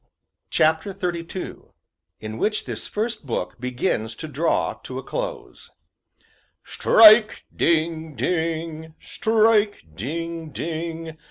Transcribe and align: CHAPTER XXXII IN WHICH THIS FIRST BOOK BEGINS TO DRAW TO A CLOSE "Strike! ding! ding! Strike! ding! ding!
CHAPTER 0.49 0.93
XXXII 0.99 1.57
IN 2.21 2.39
WHICH 2.39 2.65
THIS 2.65 2.87
FIRST 2.87 3.27
BOOK 3.27 3.59
BEGINS 3.59 4.15
TO 4.15 4.27
DRAW 4.27 4.79
TO 4.81 4.97
A 4.97 5.03
CLOSE 5.03 5.69
"Strike! 6.63 7.43
ding! 7.55 8.15
ding! 8.15 8.95
Strike! 8.99 9.83
ding! 9.93 10.49
ding! 10.49 11.19